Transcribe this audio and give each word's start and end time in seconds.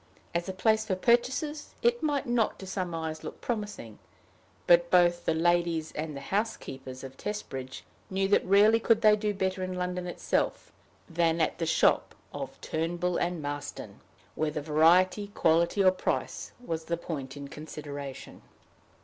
As 0.33 0.49
a 0.49 0.51
place 0.51 0.83
for 0.83 0.95
purchases 0.95 1.75
it 1.83 2.01
might 2.01 2.25
not 2.25 2.57
to 2.57 2.65
some 2.65 2.95
eyes 2.95 3.23
look 3.23 3.39
promising, 3.39 3.99
but 4.65 4.89
both 4.89 5.25
the 5.25 5.33
ladies 5.35 5.91
and 5.91 6.17
the 6.17 6.21
housekeepers 6.21 7.03
of 7.03 7.15
Testbridge 7.17 7.83
knew 8.09 8.27
that 8.29 8.43
rarely 8.43 8.79
could 8.79 9.01
they 9.03 9.15
do 9.15 9.31
better 9.31 9.61
in 9.63 9.75
London 9.75 10.07
itself 10.07 10.71
than 11.07 11.39
at 11.39 11.59
the 11.59 11.67
shop 11.67 12.15
of 12.33 12.59
Turnbull 12.61 13.17
and 13.17 13.43
Marston, 13.43 13.99
whether 14.33 14.59
variety, 14.59 15.27
quality, 15.35 15.83
or 15.83 15.91
price, 15.91 16.51
was 16.59 16.85
the 16.85 16.97
point 16.97 17.37
in 17.37 17.47
consideration. 17.47 18.41